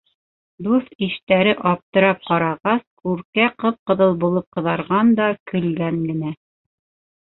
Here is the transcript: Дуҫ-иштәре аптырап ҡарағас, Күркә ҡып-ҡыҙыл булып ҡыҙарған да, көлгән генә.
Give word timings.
Дуҫ-иштәре 0.67 1.53
аптырап 1.73 2.25
ҡарағас, 2.31 2.83
Күркә 3.05 3.53
ҡып-ҡыҙыл 3.63 4.19
булып 4.27 4.53
ҡыҙарған 4.61 5.17
да, 5.25 5.33
көлгән 5.55 6.07
генә. 6.13 6.39